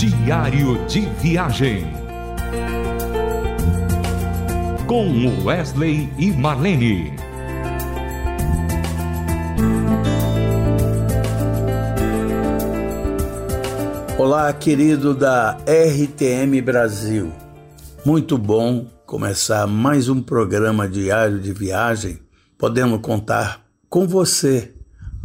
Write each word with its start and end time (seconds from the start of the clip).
Diário 0.00 0.82
de 0.86 1.00
Viagem. 1.20 1.84
Com 4.86 5.44
Wesley 5.44 6.10
e 6.16 6.30
Marlene. 6.30 7.12
Olá, 14.16 14.50
querido 14.54 15.12
da 15.12 15.58
RTM 15.66 16.62
Brasil. 16.62 17.30
Muito 18.02 18.38
bom 18.38 18.86
começar 19.04 19.66
mais 19.66 20.08
um 20.08 20.22
programa 20.22 20.88
diário 20.88 21.38
de 21.38 21.52
viagem, 21.52 22.20
podendo 22.56 22.98
contar 22.98 23.66
com 23.90 24.08
você 24.08 24.72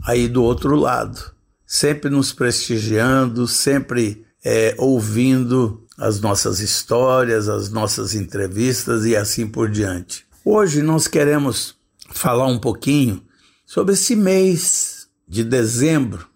aí 0.05 0.27
do 0.27 0.43
outro 0.43 0.75
lado, 0.75 1.33
sempre 1.65 2.09
nos 2.09 2.33
prestigiando, 2.33 3.47
sempre 3.47 4.24
é, 4.45 4.75
ouvindo 4.77 5.83
as 5.97 6.21
nossas 6.21 6.59
histórias, 6.59 7.49
as 7.49 7.71
nossas 7.71 8.13
entrevistas 8.13 9.03
e 9.03 9.15
assim 9.15 9.47
por 9.47 9.71
diante. 9.71 10.23
Hoje 10.45 10.83
nós 10.83 11.07
queremos 11.07 11.75
falar 12.11 12.45
um 12.45 12.59
pouquinho 12.59 13.23
sobre 13.65 13.95
esse 13.95 14.15
mês 14.15 15.07
de 15.27 15.43
dezembro, 15.43 16.27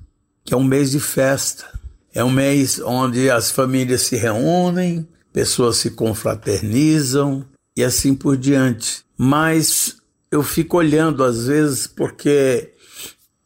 que 0.44 0.56
é 0.56 0.58
um 0.58 0.64
mês 0.64 0.90
de 0.90 1.00
festa. 1.00 1.66
É 2.12 2.24
um 2.24 2.32
mês 2.32 2.80
onde 2.84 3.30
as 3.30 3.52
famílias 3.52 4.02
se 4.02 4.16
reúnem, 4.16 5.08
pessoas 5.32 5.78
se 5.78 5.92
confraternizam 5.92 7.46
e 7.78 7.84
assim 7.84 8.16
por 8.16 8.36
diante. 8.36 9.06
Mas 9.16 9.98
eu 10.32 10.42
fico 10.42 10.78
olhando 10.78 11.24
às 11.24 11.46
vezes 11.46 11.86
porque 11.86 12.74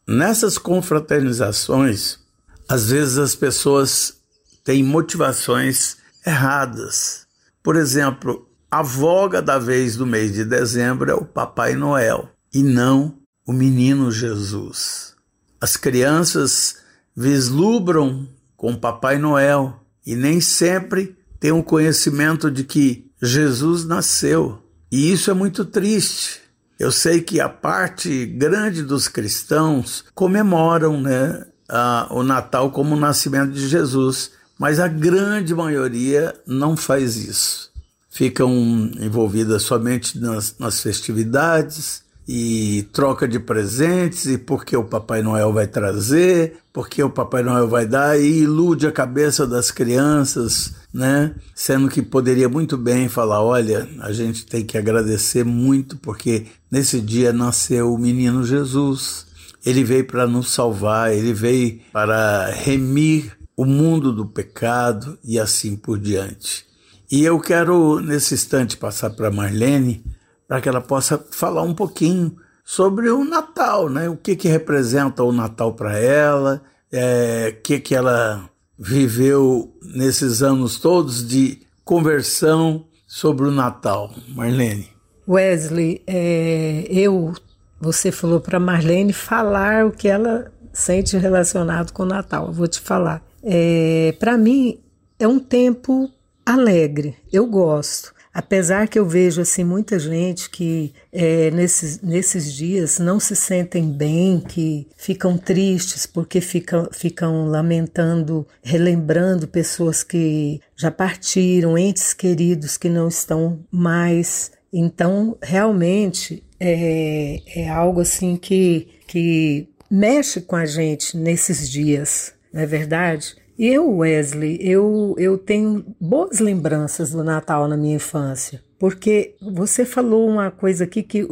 nessas 0.08 0.56
confraternizações, 0.56 2.18
às 2.66 2.88
vezes 2.90 3.18
as 3.18 3.34
pessoas 3.34 4.23
têm 4.64 4.82
motivações 4.82 5.98
erradas. 6.26 7.26
Por 7.62 7.76
exemplo, 7.76 8.48
a 8.70 8.82
voga 8.82 9.40
da 9.40 9.58
vez 9.58 9.94
do 9.94 10.06
mês 10.06 10.32
de 10.32 10.44
dezembro 10.44 11.10
é 11.10 11.14
o 11.14 11.24
Papai 11.24 11.76
Noel 11.76 12.30
e 12.52 12.62
não 12.62 13.18
o 13.46 13.52
menino 13.52 14.10
Jesus. 14.10 15.14
As 15.60 15.76
crianças 15.76 16.78
vislumbram 17.14 18.28
com 18.56 18.74
Papai 18.74 19.18
Noel 19.18 19.80
e 20.04 20.16
nem 20.16 20.40
sempre 20.40 21.16
têm 21.38 21.52
o 21.52 21.62
conhecimento 21.62 22.50
de 22.50 22.64
que 22.64 23.10
Jesus 23.22 23.84
nasceu. 23.84 24.62
E 24.90 25.12
isso 25.12 25.30
é 25.30 25.34
muito 25.34 25.64
triste. 25.64 26.40
Eu 26.78 26.90
sei 26.90 27.20
que 27.20 27.40
a 27.40 27.48
parte 27.48 28.26
grande 28.26 28.82
dos 28.82 29.08
cristãos 29.08 30.04
comemoram 30.14 31.00
né, 31.00 31.46
a, 31.68 32.08
o 32.10 32.22
Natal 32.22 32.70
como 32.70 32.94
o 32.94 32.98
nascimento 32.98 33.52
de 33.52 33.68
Jesus, 33.68 34.32
mas 34.58 34.78
a 34.78 34.88
grande 34.88 35.54
maioria 35.54 36.34
não 36.46 36.76
faz 36.76 37.16
isso. 37.16 37.70
Ficam 38.10 38.52
envolvidas 39.00 39.62
somente 39.62 40.18
nas, 40.18 40.54
nas 40.58 40.80
festividades 40.80 42.04
e 42.26 42.88
troca 42.92 43.28
de 43.28 43.38
presentes 43.38 44.26
e 44.26 44.38
porque 44.38 44.76
o 44.76 44.84
Papai 44.84 45.22
Noel 45.22 45.52
vai 45.52 45.66
trazer, 45.66 46.56
porque 46.72 47.02
o 47.02 47.10
Papai 47.10 47.42
Noel 47.42 47.68
vai 47.68 47.86
dar 47.86 48.18
e 48.18 48.42
ilude 48.42 48.86
a 48.86 48.92
cabeça 48.92 49.46
das 49.46 49.70
crianças, 49.70 50.74
né? 50.92 51.34
Sendo 51.54 51.88
que 51.88 52.00
poderia 52.00 52.48
muito 52.48 52.78
bem 52.78 53.08
falar, 53.08 53.42
olha, 53.42 53.86
a 54.00 54.12
gente 54.12 54.46
tem 54.46 54.64
que 54.64 54.78
agradecer 54.78 55.44
muito 55.44 55.96
porque 55.98 56.46
nesse 56.70 57.00
dia 57.00 57.32
nasceu 57.32 57.92
o 57.92 57.98
menino 57.98 58.42
Jesus. 58.44 59.26
Ele 59.64 59.84
veio 59.84 60.06
para 60.06 60.26
nos 60.26 60.52
salvar, 60.52 61.12
ele 61.12 61.32
veio 61.32 61.80
para 61.92 62.50
remir 62.50 63.32
o 63.56 63.64
mundo 63.64 64.12
do 64.12 64.26
pecado 64.26 65.18
e 65.22 65.38
assim 65.38 65.76
por 65.76 65.98
diante. 65.98 66.66
E 67.10 67.24
eu 67.24 67.38
quero, 67.38 68.00
nesse 68.00 68.34
instante, 68.34 68.76
passar 68.76 69.10
para 69.10 69.30
Marlene, 69.30 70.04
para 70.48 70.60
que 70.60 70.68
ela 70.68 70.80
possa 70.80 71.18
falar 71.30 71.62
um 71.62 71.74
pouquinho 71.74 72.36
sobre 72.64 73.10
o 73.10 73.24
Natal, 73.24 73.88
né? 73.88 74.08
O 74.08 74.16
que, 74.16 74.34
que 74.34 74.48
representa 74.48 75.22
o 75.22 75.32
Natal 75.32 75.74
para 75.74 75.98
ela, 75.98 76.62
é, 76.90 77.54
o 77.56 77.62
que, 77.62 77.78
que 77.78 77.94
ela 77.94 78.48
viveu 78.78 79.72
nesses 79.82 80.42
anos 80.42 80.78
todos 80.78 81.26
de 81.26 81.60
conversão 81.84 82.86
sobre 83.06 83.46
o 83.46 83.50
Natal. 83.50 84.10
Marlene. 84.28 84.88
Wesley, 85.28 86.02
é, 86.06 86.86
eu, 86.90 87.32
você 87.80 88.10
falou 88.10 88.40
para 88.40 88.58
Marlene 88.58 89.12
falar 89.12 89.86
o 89.86 89.92
que 89.92 90.08
ela 90.08 90.52
sente 90.72 91.16
relacionado 91.16 91.92
com 91.92 92.02
o 92.02 92.06
Natal. 92.06 92.46
Eu 92.46 92.52
vou 92.52 92.66
te 92.66 92.80
falar. 92.80 93.22
É, 93.44 94.14
Para 94.18 94.38
mim, 94.38 94.80
é 95.18 95.28
um 95.28 95.38
tempo 95.38 96.10
alegre, 96.44 97.16
eu 97.32 97.46
gosto. 97.46 98.14
Apesar 98.34 98.88
que 98.88 98.98
eu 98.98 99.06
vejo 99.06 99.40
assim 99.40 99.62
muita 99.62 99.96
gente 99.96 100.50
que 100.50 100.92
é, 101.12 101.52
nesses, 101.52 102.00
nesses 102.00 102.52
dias 102.52 102.98
não 102.98 103.20
se 103.20 103.36
sentem 103.36 103.88
bem, 103.88 104.40
que 104.40 104.88
ficam 104.96 105.38
tristes 105.38 106.04
porque 106.04 106.40
ficam, 106.40 106.88
ficam 106.90 107.46
lamentando, 107.46 108.44
relembrando 108.60 109.46
pessoas 109.46 110.02
que 110.02 110.60
já 110.74 110.90
partiram, 110.90 111.78
entes 111.78 112.12
queridos 112.12 112.76
que 112.76 112.88
não 112.88 113.06
estão 113.06 113.60
mais. 113.70 114.50
Então, 114.72 115.38
realmente 115.40 116.42
é, 116.58 117.40
é 117.54 117.68
algo 117.68 118.00
assim 118.00 118.34
que, 118.36 118.88
que 119.06 119.68
mexe 119.88 120.40
com 120.40 120.56
a 120.56 120.66
gente 120.66 121.16
nesses 121.16 121.70
dias 121.70 122.34
não 122.54 122.62
é 122.62 122.66
verdade? 122.66 123.34
Eu, 123.58 123.96
Wesley, 123.96 124.58
eu, 124.60 125.16
eu 125.18 125.36
tenho 125.36 125.84
boas 126.00 126.38
lembranças 126.38 127.10
do 127.10 127.24
Natal 127.24 127.66
na 127.66 127.76
minha 127.76 127.96
infância, 127.96 128.62
porque 128.78 129.34
você 129.42 129.84
falou 129.84 130.28
uma 130.28 130.52
coisa 130.52 130.84
aqui 130.84 131.02
que 131.02 131.26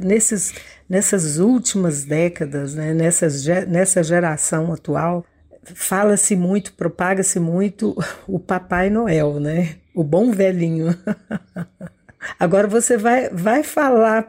nesses, 0.00 0.54
nessas 0.88 1.38
últimas 1.38 2.04
décadas, 2.04 2.76
né, 2.76 2.94
nessas, 2.94 3.44
nessa 3.66 4.00
geração 4.04 4.72
atual, 4.72 5.24
fala-se 5.74 6.36
muito, 6.36 6.72
propaga-se 6.74 7.40
muito 7.40 7.96
o 8.28 8.38
Papai 8.38 8.88
Noel, 8.88 9.40
né? 9.40 9.76
O 9.92 10.04
bom 10.04 10.30
velhinho. 10.30 10.96
Agora 12.38 12.66
você 12.66 12.96
vai, 12.96 13.28
vai 13.30 13.62
falar 13.62 14.26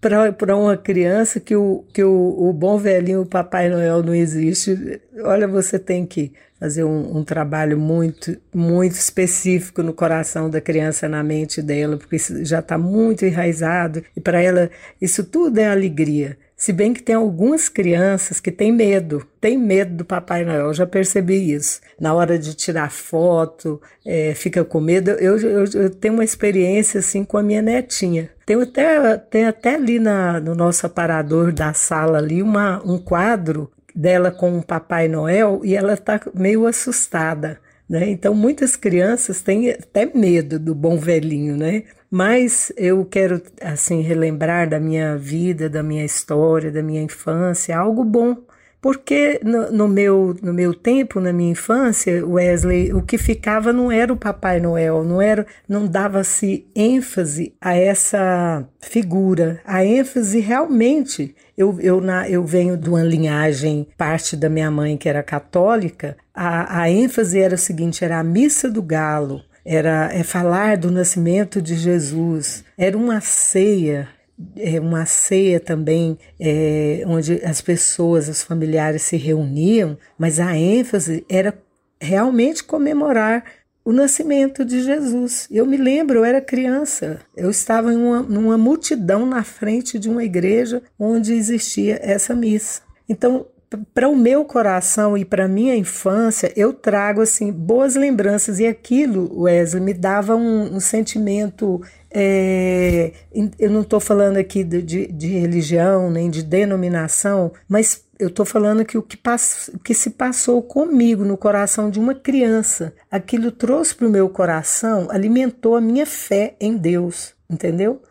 para 0.00 0.56
uma 0.56 0.76
criança 0.76 1.40
que, 1.40 1.56
o, 1.56 1.84
que 1.92 2.02
o, 2.02 2.48
o 2.48 2.52
bom 2.52 2.78
velhinho, 2.78 3.22
o 3.22 3.26
Papai 3.26 3.68
Noel, 3.68 4.02
não 4.02 4.14
existe. 4.14 5.00
Olha, 5.22 5.46
você 5.46 5.78
tem 5.78 6.06
que 6.06 6.32
fazer 6.58 6.84
um, 6.84 7.18
um, 7.18 7.24
trabalho 7.24 7.78
muito, 7.78 8.36
muito 8.52 8.94
específico 8.94 9.82
no 9.82 9.92
coração 9.92 10.50
da 10.50 10.60
criança, 10.60 11.08
na 11.08 11.22
mente 11.22 11.62
dela, 11.62 11.96
porque 11.96 12.16
isso 12.16 12.44
já 12.44 12.58
está 12.58 12.76
muito 12.76 13.24
enraizado 13.24 14.02
e 14.16 14.20
para 14.20 14.42
ela 14.42 14.68
isso 15.00 15.24
tudo 15.24 15.58
é 15.58 15.68
alegria. 15.68 16.36
Se 16.58 16.72
bem 16.72 16.92
que 16.92 17.00
tem 17.00 17.14
algumas 17.14 17.68
crianças 17.68 18.40
que 18.40 18.50
têm 18.50 18.72
medo, 18.72 19.24
têm 19.40 19.56
medo 19.56 19.98
do 19.98 20.04
Papai 20.04 20.44
Noel, 20.44 20.74
já 20.74 20.84
percebi 20.84 21.52
isso. 21.52 21.80
Na 22.00 22.12
hora 22.12 22.36
de 22.36 22.52
tirar 22.52 22.90
foto, 22.90 23.80
é, 24.04 24.34
fica 24.34 24.64
com 24.64 24.80
medo. 24.80 25.12
Eu, 25.12 25.38
eu, 25.38 25.64
eu, 25.72 25.88
tenho 25.88 26.14
uma 26.14 26.24
experiência 26.24 26.98
assim 26.98 27.22
com 27.22 27.38
a 27.38 27.44
minha 27.44 27.62
netinha. 27.62 28.28
Tem 28.44 28.60
até, 28.60 29.16
tem 29.18 29.46
até 29.46 29.76
ali 29.76 30.00
na, 30.00 30.40
no 30.40 30.56
nosso 30.56 30.84
aparador 30.84 31.52
da 31.52 31.72
sala 31.72 32.18
ali 32.18 32.42
uma, 32.42 32.82
um 32.84 32.98
quadro 32.98 33.70
dela 33.94 34.32
com 34.32 34.58
o 34.58 34.62
Papai 34.62 35.06
Noel 35.06 35.60
e 35.62 35.76
ela 35.76 35.94
está 35.94 36.20
meio 36.34 36.66
assustada. 36.66 37.60
Né? 37.88 38.10
Então, 38.10 38.34
muitas 38.34 38.76
crianças 38.76 39.40
têm 39.40 39.70
até 39.70 40.04
medo 40.06 40.58
do 40.58 40.74
bom 40.74 40.98
velhinho, 40.98 41.56
né? 41.56 41.84
Mas 42.10 42.72
eu 42.76 43.04
quero, 43.04 43.40
assim, 43.62 44.02
relembrar 44.02 44.68
da 44.68 44.78
minha 44.78 45.16
vida, 45.16 45.70
da 45.70 45.82
minha 45.82 46.04
história, 46.04 46.70
da 46.70 46.82
minha 46.82 47.02
infância, 47.02 47.76
algo 47.76 48.04
bom. 48.04 48.36
Porque 48.80 49.40
no, 49.42 49.72
no, 49.72 49.88
meu, 49.88 50.36
no 50.40 50.52
meu 50.52 50.72
tempo, 50.72 51.20
na 51.20 51.32
minha 51.32 51.50
infância, 51.50 52.24
Wesley, 52.24 52.92
o 52.92 53.02
que 53.02 53.18
ficava 53.18 53.72
não 53.72 53.90
era 53.90 54.12
o 54.12 54.16
Papai 54.16 54.60
Noel, 54.60 55.02
não 55.02 55.20
era, 55.20 55.44
não 55.68 55.86
dava-se 55.86 56.66
ênfase 56.76 57.54
a 57.60 57.76
essa 57.76 58.64
figura. 58.80 59.60
A 59.64 59.84
ênfase 59.84 60.38
realmente 60.38 61.34
eu, 61.56 61.76
eu, 61.80 62.00
na, 62.00 62.30
eu 62.30 62.44
venho 62.44 62.76
de 62.76 62.88
uma 62.88 63.02
linhagem, 63.02 63.88
parte 63.96 64.36
da 64.36 64.48
minha 64.48 64.70
mãe 64.70 64.96
que 64.96 65.08
era 65.08 65.24
católica, 65.24 66.16
a, 66.32 66.82
a 66.82 66.88
ênfase 66.88 67.40
era 67.40 67.56
o 67.56 67.58
seguinte: 67.58 68.04
era 68.04 68.20
a 68.20 68.24
missa 68.24 68.70
do 68.70 68.80
galo, 68.80 69.42
era 69.64 70.08
é 70.12 70.22
falar 70.22 70.76
do 70.76 70.88
nascimento 70.88 71.60
de 71.60 71.74
Jesus, 71.74 72.64
era 72.78 72.96
uma 72.96 73.20
ceia 73.20 74.08
é 74.56 74.78
uma 74.78 75.04
ceia 75.06 75.58
também 75.58 76.18
é, 76.38 77.02
onde 77.06 77.44
as 77.44 77.60
pessoas, 77.60 78.28
os 78.28 78.42
familiares 78.42 79.02
se 79.02 79.16
reuniam, 79.16 79.98
mas 80.16 80.38
a 80.38 80.56
ênfase 80.56 81.24
era 81.28 81.56
realmente 82.00 82.62
comemorar 82.62 83.44
o 83.84 83.92
nascimento 83.92 84.64
de 84.64 84.82
Jesus. 84.82 85.48
Eu 85.50 85.66
me 85.66 85.76
lembro, 85.76 86.18
eu 86.18 86.24
era 86.24 86.40
criança, 86.40 87.20
eu 87.36 87.50
estava 87.50 87.92
em 87.92 87.96
uma, 87.96 88.22
numa 88.22 88.58
multidão 88.58 89.24
na 89.24 89.42
frente 89.42 89.98
de 89.98 90.08
uma 90.08 90.22
igreja 90.22 90.82
onde 90.98 91.32
existia 91.32 91.98
essa 92.02 92.34
missa. 92.34 92.82
Então, 93.08 93.46
para 93.94 94.08
o 94.08 94.16
meu 94.16 94.44
coração 94.44 95.16
e 95.16 95.24
para 95.24 95.46
minha 95.46 95.74
infância, 95.74 96.52
eu 96.56 96.72
trago 96.72 97.20
assim 97.20 97.52
boas 97.52 97.96
lembranças 97.96 98.58
e 98.58 98.66
aquilo, 98.66 99.42
Wesley, 99.42 99.82
me 99.82 99.92
dava 99.92 100.34
um, 100.34 100.76
um 100.76 100.80
sentimento. 100.80 101.80
É, 102.10 103.12
eu 103.58 103.70
não 103.70 103.82
estou 103.82 104.00
falando 104.00 104.38
aqui 104.38 104.64
de, 104.64 104.80
de, 104.80 105.06
de, 105.08 105.28
religião 105.38 106.10
nem 106.10 106.30
de 106.30 106.42
denominação, 106.42 107.52
mas 107.68 108.04
eu 108.18 108.28
estou 108.28 108.46
falando 108.46 108.84
que 108.84 108.96
o 108.96 109.02
que, 109.02 109.16
pass, 109.16 109.70
o 109.74 109.78
que 109.78 109.92
se 109.92 110.10
passou 110.10 110.62
comigo 110.62 111.24
no 111.24 111.36
coração 111.36 111.90
de 111.90 112.00
uma 112.00 112.14
criança, 112.14 112.94
aquilo 113.10 113.52
trouxe 113.52 113.94
para 113.94 114.06
o 114.06 114.10
meu 114.10 114.28
coração, 114.28 115.06
alimentou 115.10 115.76
a 115.76 115.80
minha 115.80 116.06
fé 116.06 116.56
em 116.58 116.76
Deus, 116.76 117.34
entendeu? 117.48 118.02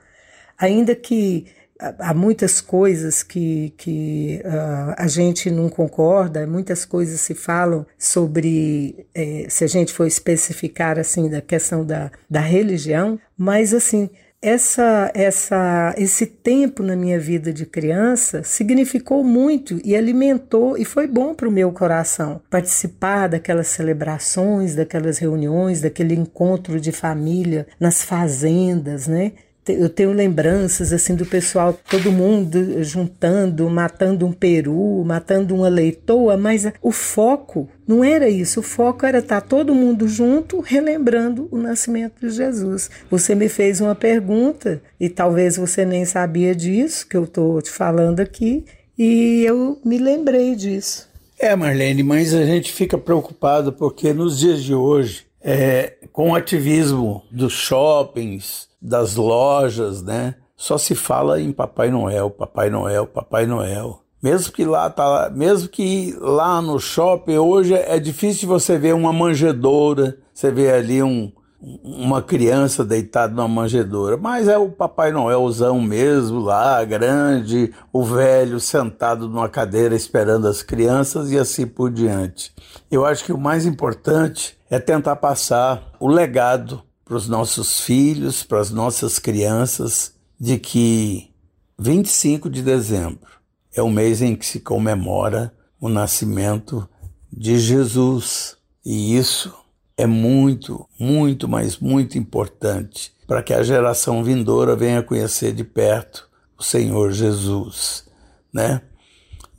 Ainda 0.57 0.95
que 0.95 1.47
há 1.79 2.13
muitas 2.13 2.59
coisas 2.59 3.23
que, 3.23 3.73
que 3.77 4.41
uh, 4.43 4.93
a 4.97 5.07
gente 5.07 5.49
não 5.51 5.69
concorda, 5.69 6.47
muitas 6.47 6.85
coisas 6.85 7.21
se 7.21 7.33
falam 7.33 7.85
sobre, 7.97 9.07
eh, 9.13 9.45
se 9.49 9.63
a 9.63 9.67
gente 9.67 9.93
for 9.93 10.05
especificar 10.05 10.97
assim, 10.97 11.29
da 11.29 11.41
questão 11.41 11.85
da, 11.85 12.11
da 12.29 12.39
religião, 12.39 13.19
mas 13.37 13.73
assim, 13.73 14.09
essa, 14.41 15.11
essa, 15.15 15.95
esse 15.97 16.25
tempo 16.25 16.83
na 16.83 16.95
minha 16.95 17.19
vida 17.19 17.51
de 17.51 17.65
criança 17.65 18.43
significou 18.43 19.23
muito 19.23 19.79
e 19.83 19.95
alimentou 19.95 20.77
e 20.77 20.85
foi 20.85 21.07
bom 21.07 21.33
para 21.33 21.49
o 21.49 21.51
meu 21.51 21.71
coração 21.71 22.39
participar 22.49 23.27
daquelas 23.27 23.67
celebrações, 23.67 24.75
daquelas 24.75 25.17
reuniões, 25.17 25.81
daquele 25.81 26.13
encontro 26.13 26.79
de 26.79 26.91
família 26.91 27.65
nas 27.79 28.03
fazendas, 28.03 29.07
né? 29.07 29.33
Eu 29.69 29.89
tenho 29.89 30.11
lembranças 30.11 30.93
assim 30.93 31.15
do 31.15 31.25
pessoal, 31.25 31.77
todo 31.89 32.11
mundo 32.11 32.83
juntando, 32.83 33.69
matando 33.69 34.25
um 34.25 34.31
peru, 34.31 35.03
matando 35.05 35.55
uma 35.55 35.67
leitoa, 35.67 36.37
mas 36.37 36.67
o 36.81 36.91
foco 36.91 37.69
não 37.87 38.03
era 38.03 38.29
isso. 38.29 38.59
O 38.59 38.63
foco 38.63 39.05
era 39.05 39.19
estar 39.19 39.41
todo 39.41 39.73
mundo 39.73 40.07
junto, 40.07 40.59
relembrando 40.59 41.47
o 41.51 41.57
nascimento 41.57 42.19
de 42.19 42.29
Jesus. 42.29 42.89
Você 43.09 43.33
me 43.33 43.47
fez 43.47 43.79
uma 43.79 43.95
pergunta 43.95 44.81
e 44.99 45.09
talvez 45.09 45.57
você 45.57 45.85
nem 45.85 46.05
sabia 46.05 46.55
disso 46.55 47.07
que 47.07 47.15
eu 47.15 47.23
estou 47.23 47.61
te 47.61 47.71
falando 47.71 48.19
aqui, 48.19 48.65
e 48.97 49.43
eu 49.45 49.79
me 49.85 49.97
lembrei 49.97 50.55
disso. 50.55 51.07
É, 51.39 51.55
Marlene, 51.55 52.01
mas 52.01 52.33
a 52.33 52.43
gente 52.43 52.73
fica 52.73 52.97
preocupado 52.97 53.71
porque 53.71 54.11
nos 54.11 54.39
dias 54.39 54.63
de 54.63 54.73
hoje, 54.73 55.26
é, 55.49 55.95
com 56.11 56.31
o 56.31 56.35
ativismo 56.35 57.23
dos 57.31 57.53
shoppings, 57.53 58.67
das 58.81 59.15
lojas, 59.15 60.03
né? 60.03 60.35
Só 60.57 60.77
se 60.77 60.93
fala 60.93 61.39
em 61.39 61.53
Papai 61.53 61.89
Noel, 61.89 62.29
Papai 62.29 62.69
Noel, 62.69 63.07
Papai 63.07 63.45
Noel. 63.45 64.01
Mesmo 64.21 64.51
que 64.51 64.65
lá 64.65 64.89
tá, 64.89 65.31
mesmo 65.33 65.69
que 65.69 66.13
lá 66.19 66.61
no 66.61 66.77
shopping 66.79 67.37
hoje 67.37 67.73
é 67.75 67.97
difícil 67.97 68.45
você 68.45 68.77
ver 68.77 68.93
uma 68.93 69.13
manjedoura, 69.13 70.17
você 70.33 70.51
vê 70.51 70.69
ali 70.69 71.01
um, 71.01 71.31
uma 71.59 72.21
criança 72.21 72.85
deitada 72.85 73.33
numa 73.33 73.47
manjedoura, 73.47 74.15
mas 74.15 74.47
é 74.47 74.57
o 74.57 74.69
Papai 74.69 75.11
Noelzão 75.11 75.81
mesmo 75.81 76.39
lá, 76.39 76.83
grande, 76.85 77.73
o 77.91 78.03
velho 78.03 78.59
sentado 78.59 79.27
numa 79.27 79.49
cadeira 79.49 79.95
esperando 79.95 80.47
as 80.47 80.61
crianças 80.61 81.31
e 81.31 81.37
assim 81.37 81.65
por 81.65 81.91
diante. 81.91 82.53
Eu 82.91 83.05
acho 83.05 83.23
que 83.25 83.33
o 83.33 83.37
mais 83.37 83.65
importante 83.65 84.57
é 84.69 84.79
tentar 84.79 85.15
passar 85.15 85.93
o 85.99 86.07
legado 86.07 86.83
para 87.03 87.15
os 87.15 87.27
nossos 87.27 87.79
filhos, 87.81 88.43
para 88.43 88.59
as 88.59 88.69
nossas 88.69 89.17
crianças, 89.17 90.13
de 90.39 90.59
que 90.59 91.33
25 91.79 92.49
de 92.49 92.61
dezembro 92.61 93.31
é 93.73 93.81
o 93.81 93.89
mês 93.89 94.21
em 94.21 94.35
que 94.35 94.45
se 94.45 94.59
comemora 94.59 95.53
o 95.79 95.89
nascimento 95.89 96.87
de 97.31 97.57
Jesus. 97.57 98.57
E 98.85 99.17
isso 99.17 99.53
é 99.97 100.05
muito, 100.05 100.87
muito, 100.99 101.47
mas 101.47 101.79
muito 101.79 102.17
importante 102.17 103.11
para 103.25 103.41
que 103.41 103.53
a 103.53 103.63
geração 103.63 104.23
vindoura 104.23 104.75
venha 104.75 105.03
conhecer 105.03 105.51
de 105.51 105.63
perto 105.63 106.29
o 106.57 106.63
Senhor 106.63 107.11
Jesus, 107.11 108.05
né? 108.53 108.81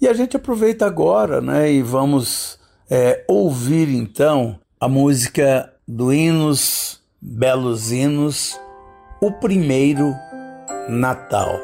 E 0.01 0.07
a 0.07 0.13
gente 0.13 0.37
aproveita 0.37 0.87
agora, 0.87 1.41
né? 1.41 1.71
E 1.73 1.83
vamos 1.83 2.59
é, 2.89 3.25
ouvir 3.29 3.89
então 3.89 4.59
a 4.81 4.89
música 4.89 5.73
do 5.87 6.13
Hinos 6.13 6.99
Belos 7.21 7.91
Hinos, 7.91 8.59
o 9.21 9.33
primeiro 9.33 10.15
Natal. 10.89 11.59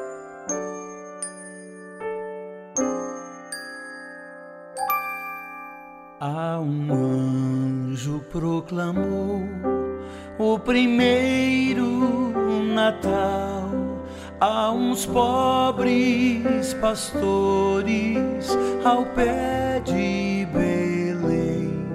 A 6.20 6.58
um 6.58 7.23
proclamou 8.34 9.48
o 10.36 10.58
primeiro 10.58 12.32
Natal 12.74 13.70
a 14.40 14.72
uns 14.72 15.06
pobres 15.06 16.74
pastores 16.80 18.58
ao 18.84 19.06
pé 19.06 19.80
de 19.84 20.48
Belém, 20.52 21.86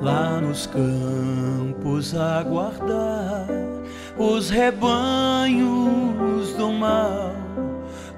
lá 0.00 0.40
nos 0.40 0.68
campos 0.68 2.14
aguardar 2.14 3.48
os 4.16 4.50
rebanhos 4.50 6.54
do 6.54 6.70
mal 6.70 7.34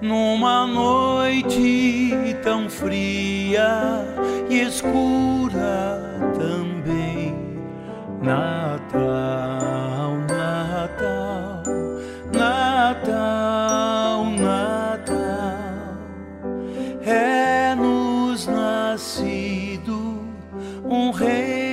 numa 0.02 0.66
noite 0.66 2.12
tão 2.42 2.68
fria 2.68 4.04
e 4.50 4.60
escura 4.60 6.20
também. 6.38 7.43
Natal, 8.24 10.16
Natal, 10.26 11.62
Natal, 12.32 14.24
Natal, 14.24 15.14
é 17.04 17.74
nos 17.74 18.46
nascido 18.46 20.24
um 20.84 21.10
rei 21.10 21.64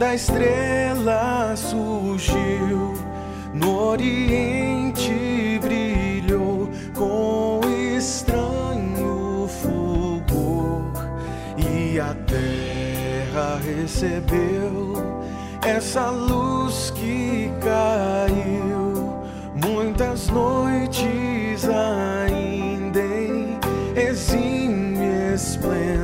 linda 0.00 0.14
estrela 0.14 1.54
surgiu 1.54 2.94
no 3.52 3.78
Oriente 3.78 5.49
recebeu 13.80 14.94
essa 15.62 16.10
luz 16.10 16.90
que 16.90 17.50
caiu. 17.60 19.20
Muitas 19.54 20.28
noites 20.28 21.64
ainda 21.64 23.00
em 23.00 23.58
exímio 23.96 25.34
esplendor 25.34 25.99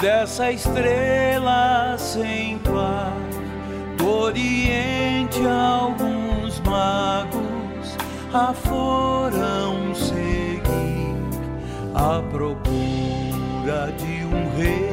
dessa 0.00 0.50
estrela 0.50 1.96
sem 1.98 2.58
par. 2.58 3.12
Do 3.98 4.08
Oriente, 4.08 5.40
alguns 5.46 6.58
magos 6.60 7.96
a 8.32 8.54
foram 8.54 9.94
seguir 9.94 11.16
à 11.94 12.22
procura 12.30 13.92
de 13.98 14.24
um 14.24 14.56
rei 14.56 14.90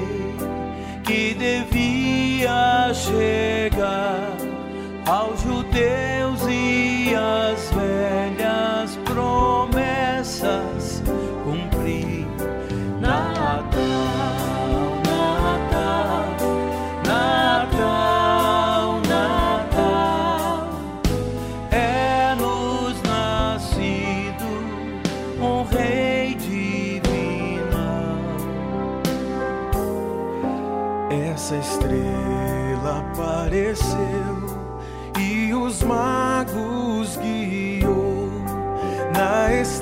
que 1.04 1.34
devia 1.36 2.94
chegar 2.94 4.30
aos 5.06 5.42
judeus 5.42 6.07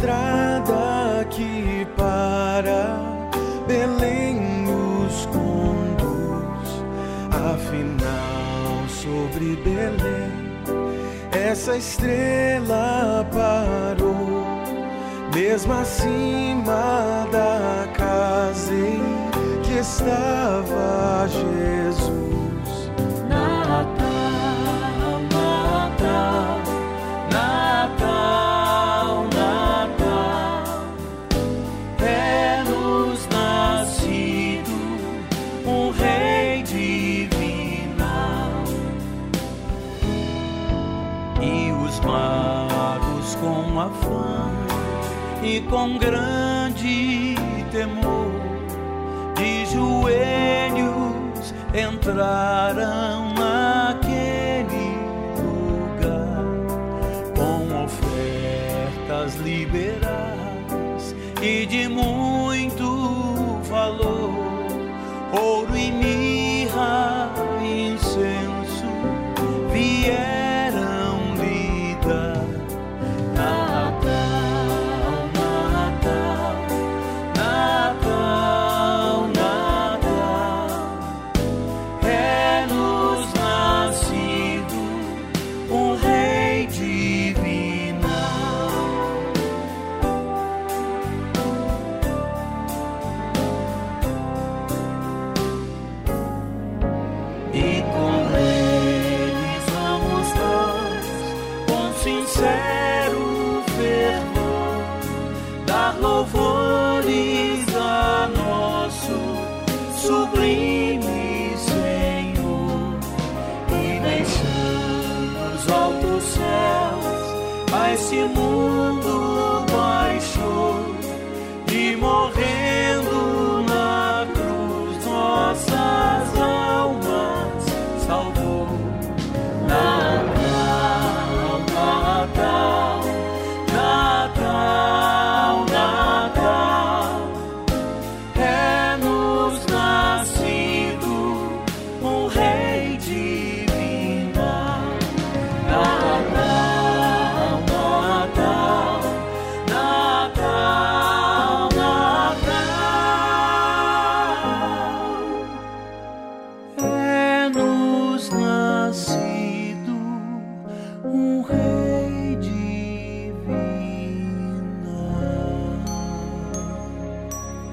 estrada 0.05 1.25
que 1.31 1.87
para 1.97 2.95
Belém 3.67 4.65
os 4.69 5.25
conduz. 5.25 6.83
Afinal, 7.31 8.87
sobre 8.87 9.55
Belém 9.63 10.35
essa 11.31 11.75
estrela 11.77 13.27
parou, 13.33 14.45
mesmo 15.33 15.73
acima 15.73 17.27
da 17.31 17.87
casa 17.93 18.73
em 18.73 19.01
que 19.63 19.79
estava 19.79 21.27
Jesus. 21.27 22.14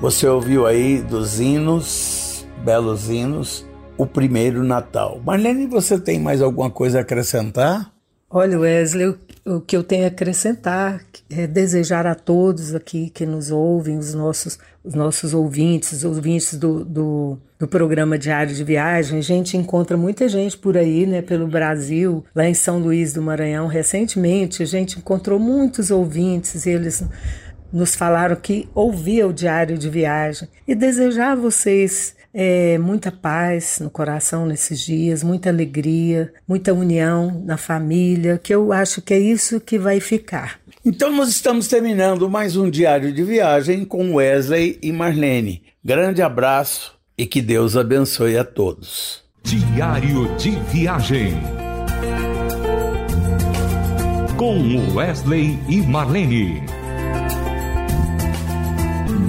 Você 0.02 0.26
ouviu 0.26 0.66
aí 0.66 1.00
dos 1.00 1.38
hinos, 1.38 2.44
belos 2.64 3.09
hinos, 3.09 3.64
o 3.97 4.04
primeiro 4.04 4.64
Natal. 4.64 5.23
Marlene, 5.25 5.68
você 5.68 5.97
tem 5.97 6.18
mais 6.18 6.42
alguma 6.42 6.68
coisa 6.68 6.99
a 6.99 7.02
acrescentar? 7.02 7.92
Olha, 8.28 8.59
Wesley, 8.59 9.14
o 9.47 9.61
que 9.61 9.76
eu 9.76 9.85
tenho 9.85 10.02
a 10.02 10.09
acrescentar 10.09 11.00
é 11.30 11.47
desejar 11.47 12.04
a 12.04 12.16
todos 12.16 12.75
aqui 12.75 13.11
que 13.11 13.25
nos 13.25 13.52
ouvem, 13.52 13.97
os 13.97 14.12
nossos, 14.12 14.59
os 14.82 14.92
nossos 14.92 15.35
ouvintes, 15.35 15.92
os 15.92 16.04
ouvintes 16.04 16.54
do, 16.54 16.85
do, 16.85 17.38
do, 17.56 17.68
programa 17.68 18.18
Diário 18.18 18.52
de 18.52 18.64
Viagem. 18.64 19.21
A 19.21 19.23
gente 19.23 19.56
encontra 19.56 19.97
muita 19.97 20.28
gente 20.28 20.59
por 20.59 20.76
aí, 20.76 21.06
né, 21.06 21.23
pelo 21.23 21.47
Brasil, 21.47 22.25
lá 22.35 22.49
em 22.49 22.54
São 22.54 22.80
Luís 22.80 23.12
do 23.12 23.23
Maranhão. 23.23 23.68
Recentemente, 23.68 24.64
a 24.64 24.66
gente 24.66 24.99
encontrou 24.99 25.38
muitos 25.38 25.92
ouvintes, 25.92 26.66
eles 26.66 27.04
nos 27.73 27.95
falaram 27.95 28.37
que 28.37 28.69
ouvia 28.75 29.26
o 29.26 29.33
diário 29.33 29.79
de 29.79 29.88
viagem 29.88 30.49
e 30.67 30.75
desejar 30.75 31.33
a 31.33 31.37
vocês 31.37 32.14
é, 32.35 32.79
muita 32.79 33.12
paz 33.12 33.79
no 33.81 33.91
coração 33.91 34.47
nesses 34.47 34.81
dias, 34.81 35.23
muita 35.23 35.50
alegria, 35.50 36.33
muita 36.49 36.73
união 36.73 37.43
na 37.45 37.57
família, 37.57 38.38
que 38.43 38.55
eu 38.55 38.73
acho 38.73 39.02
que 39.02 39.14
é 39.14 39.19
isso 39.19 39.61
que 39.61 39.79
vai 39.79 40.00
ficar. 40.00 40.61
Então 40.85 41.14
nós 41.14 41.29
estamos 41.29 41.69
terminando 41.69 42.29
mais 42.29 42.57
um 42.57 42.69
diário 42.69 43.12
de 43.12 43.23
viagem 43.23 43.85
com 43.85 44.14
Wesley 44.14 44.79
e 44.83 44.91
Marlene. 44.93 45.62
Grande 45.85 46.23
abraço 46.23 46.95
e 47.17 47.26
que 47.26 47.41
Deus 47.41 47.76
abençoe 47.76 48.37
a 48.37 48.45
todos. 48.45 49.23
Diário 49.45 50.35
de 50.37 50.50
viagem 50.73 51.35
com 54.37 54.95
Wesley 54.97 55.59
e 55.69 55.83
Marlene 55.83 56.62